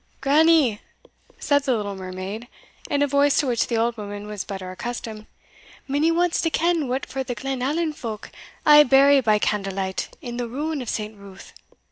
[0.19, 0.81] "Grannie,"
[1.37, 2.47] said the little mermaid,
[2.89, 5.27] in a voice to which the old woman was better accustomed,
[5.87, 8.31] "minnie wants to ken what for the Glenallan folk
[8.65, 11.15] aye bury by candle light in the ruing of St.
[11.15, 11.53] Ruth!"